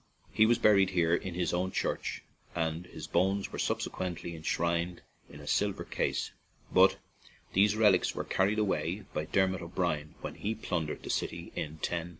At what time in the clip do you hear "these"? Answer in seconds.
7.53-7.75